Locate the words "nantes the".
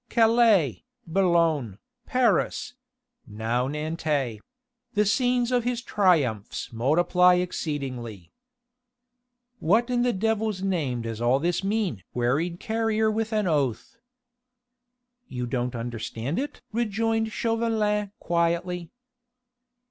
3.67-5.05